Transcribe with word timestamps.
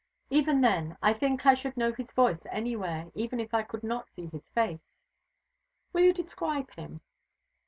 "Even 0.31 0.61
then. 0.61 0.97
I 1.03 1.13
think 1.13 1.45
I 1.45 1.53
should 1.53 1.77
know 1.77 1.91
his 1.93 2.11
voice 2.11 2.47
anywhere, 2.51 3.11
even 3.13 3.39
if 3.39 3.53
I 3.53 3.61
could 3.61 3.83
not 3.83 4.07
see 4.07 4.25
his 4.25 4.49
face." 4.49 4.95
"Will 5.93 6.01
you 6.01 6.11
describe 6.11 6.71
him?" 6.73 7.01